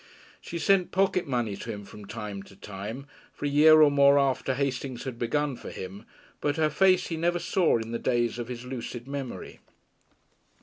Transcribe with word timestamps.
She 0.41 0.57
sent 0.57 0.89
pocket 0.89 1.27
money 1.27 1.55
to 1.55 1.69
him 1.71 1.85
from 1.85 2.05
time 2.05 2.41
to 2.49 2.55
time 2.55 3.05
for 3.35 3.45
a 3.45 3.49
year 3.49 3.81
or 3.83 3.91
more 3.91 4.17
after 4.17 4.55
Hastings 4.55 5.03
had 5.03 5.19
begun 5.19 5.55
for 5.55 5.69
him, 5.69 6.05
but 6.41 6.57
her 6.57 6.71
face 6.71 7.09
he 7.09 7.17
never 7.17 7.37
saw 7.37 7.77
in 7.77 7.91
the 7.91 7.99
days 7.99 8.39
of 8.39 8.47
his 8.47 8.65
lucid 8.65 9.07
memory. 9.07 9.59